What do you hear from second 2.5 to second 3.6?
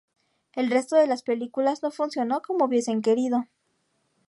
hubiesen querido.